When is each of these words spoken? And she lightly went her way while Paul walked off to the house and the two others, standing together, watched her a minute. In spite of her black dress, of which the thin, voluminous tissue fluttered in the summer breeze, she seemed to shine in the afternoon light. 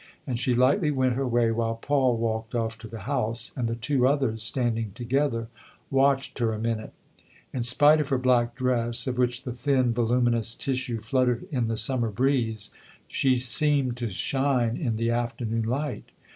And 0.25 0.39
she 0.39 0.55
lightly 0.55 0.89
went 0.89 1.13
her 1.13 1.27
way 1.27 1.51
while 1.51 1.75
Paul 1.75 2.17
walked 2.17 2.55
off 2.55 2.75
to 2.79 2.87
the 2.87 3.01
house 3.01 3.51
and 3.55 3.67
the 3.67 3.75
two 3.75 4.07
others, 4.07 4.41
standing 4.41 4.93
together, 4.93 5.47
watched 5.91 6.39
her 6.39 6.53
a 6.53 6.57
minute. 6.59 6.91
In 7.53 7.61
spite 7.61 7.99
of 7.99 8.09
her 8.09 8.17
black 8.17 8.55
dress, 8.55 9.05
of 9.05 9.19
which 9.19 9.43
the 9.43 9.53
thin, 9.53 9.93
voluminous 9.93 10.55
tissue 10.55 11.01
fluttered 11.01 11.47
in 11.51 11.67
the 11.67 11.77
summer 11.77 12.09
breeze, 12.09 12.71
she 13.07 13.35
seemed 13.35 13.95
to 13.97 14.09
shine 14.09 14.75
in 14.75 14.95
the 14.95 15.11
afternoon 15.11 15.65
light. 15.67 16.09